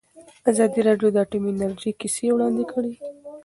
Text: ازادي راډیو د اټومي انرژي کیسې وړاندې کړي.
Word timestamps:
ازادي 0.51 0.79
راډیو 0.87 1.09
د 1.11 1.17
اټومي 1.23 1.49
انرژي 1.53 1.91
کیسې 1.99 2.27
وړاندې 2.33 2.63
کړي. 2.71 2.93